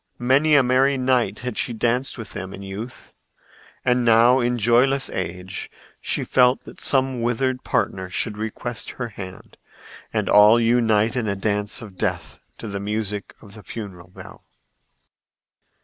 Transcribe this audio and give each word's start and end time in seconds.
Many 0.17 0.55
a 0.55 0.63
merry 0.63 0.97
night 0.97 1.41
had 1.41 1.59
she 1.59 1.73
danced 1.73 2.17
with 2.17 2.33
them 2.33 2.55
in 2.55 2.63
youth, 2.63 3.13
and 3.85 4.03
now 4.03 4.39
in 4.39 4.57
joyless 4.57 5.11
age 5.11 5.69
she 6.01 6.23
felt 6.23 6.63
that 6.63 6.81
some 6.81 7.21
withered 7.21 7.63
partner 7.63 8.09
should 8.09 8.35
request 8.35 8.89
her 8.97 9.09
hand 9.09 9.57
and 10.11 10.27
all 10.27 10.59
unite 10.59 11.15
in 11.15 11.27
a 11.27 11.35
dance 11.35 11.83
of 11.83 11.99
death 11.99 12.39
to 12.57 12.67
the 12.67 12.79
music 12.79 13.35
of 13.41 13.53
the 13.53 13.61
funeral 13.61 14.07
bell. 14.07 14.43